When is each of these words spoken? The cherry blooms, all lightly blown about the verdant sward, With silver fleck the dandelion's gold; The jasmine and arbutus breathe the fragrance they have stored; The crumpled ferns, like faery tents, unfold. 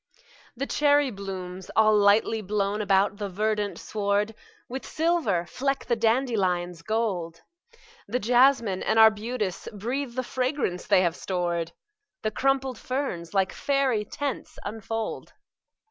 The 0.57 0.65
cherry 0.65 1.11
blooms, 1.11 1.69
all 1.75 1.95
lightly 1.95 2.41
blown 2.41 2.81
about 2.81 3.17
the 3.17 3.29
verdant 3.29 3.77
sward, 3.77 4.33
With 4.67 4.83
silver 4.83 5.45
fleck 5.45 5.85
the 5.85 5.95
dandelion's 5.95 6.81
gold; 6.81 7.41
The 8.07 8.17
jasmine 8.17 8.81
and 8.81 8.97
arbutus 8.97 9.67
breathe 9.71 10.15
the 10.15 10.23
fragrance 10.23 10.87
they 10.87 11.01
have 11.03 11.15
stored; 11.15 11.73
The 12.23 12.31
crumpled 12.31 12.79
ferns, 12.79 13.35
like 13.35 13.53
faery 13.53 14.03
tents, 14.03 14.57
unfold. 14.65 15.33